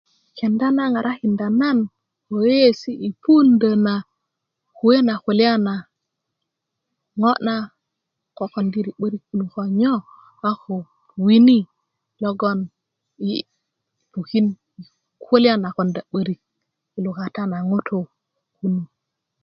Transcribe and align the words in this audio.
Kenda 0.37 0.67
na 0.75 0.83
ŋarakinda 0.93 1.47
nan 1.59 1.77
lo 2.29 2.37
yeyiyesi 2.47 2.91
i 3.07 3.09
puundo 3.21 3.69
na 3.85 3.93
kuwe 4.77 4.95
na 5.07 5.13
kulya 5.23 5.53
na 5.65 5.75
ŋo 7.19 7.31
na 7.45 7.55
kokondiri 8.37 8.91
'borik 8.95 9.23
ko 9.53 9.61
nyo 9.79 9.93
a 10.49 10.51
ko 10.61 10.75
wini 11.25 11.59
logon 12.21 12.59
yi 13.25 13.35
pukin 14.11 14.47
i 14.81 14.83
kulya 15.23 15.53
na 15.61 15.69
konda 15.75 16.01
'borik 16.05 16.41
i 16.97 16.99
lukata 17.05 17.43
na 17.51 17.57
ŋutu 17.69 17.99